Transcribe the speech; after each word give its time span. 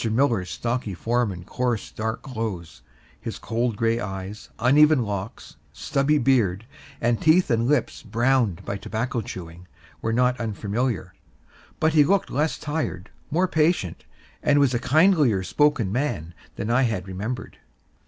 Miller's 0.11 0.49
stocky 0.49 0.95
form 0.95 1.31
in 1.31 1.43
coarse, 1.43 1.91
dark 1.91 2.23
clothes, 2.23 2.81
his 3.19 3.37
cold 3.37 3.77
gray 3.77 3.99
eyes, 3.99 4.49
uneven 4.57 5.03
locks, 5.03 5.57
stubby 5.73 6.17
beard, 6.17 6.65
and 6.99 7.21
teeth 7.21 7.51
and 7.51 7.67
lips 7.67 8.01
browned 8.01 8.65
by 8.65 8.75
tobacco, 8.77 9.21
chewing, 9.21 9.67
were 10.01 10.11
not 10.11 10.39
unfamiliar; 10.39 11.13
but 11.79 11.93
he 11.93 12.03
looked 12.03 12.31
less 12.31 12.57
tired, 12.57 13.11
more 13.29 13.47
patient, 13.47 14.03
and 14.41 14.57
was 14.59 14.73
a 14.73 14.79
kindlier 14.79 15.43
spoken 15.43 15.91
man 15.91 16.33
than 16.55 16.71
I 16.71 16.81
had 16.81 17.07
remembered. 17.07 17.59